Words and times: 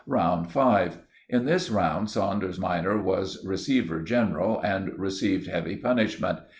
"Round 0.07 0.47
5.—In 0.49 1.45
this 1.45 1.69
round 1.69 2.09
Saunders 2.09 2.59
minor 2.59 2.99
was 2.99 3.39
receiver 3.45 4.01
general, 4.01 4.59
and 4.61 4.97
received 4.97 5.45
heavy 5.45 5.75
punishment. 5.75 6.39